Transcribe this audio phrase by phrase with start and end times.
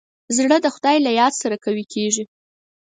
[0.37, 2.23] زړه د خدای له یاد سره قوي کېږي.